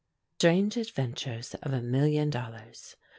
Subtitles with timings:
[0.39, 2.95] STRANGE ADVENTURES OF A MILLION DOLLARS.